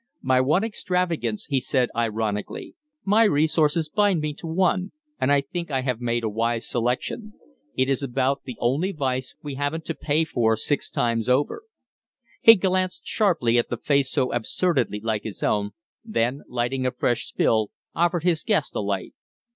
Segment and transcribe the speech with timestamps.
[0.23, 2.73] "My one extravagance!" he said, ironically.
[3.05, 7.33] "My resources bind me to one; and I think I have made a wise selection.
[7.75, 11.61] It is about the only vice we haven't to pay for six times over."
[12.41, 15.69] He glanced sharply at the face so absurdly like his own,
[16.03, 19.13] then, lighting a fresh spill, offered his guest a light.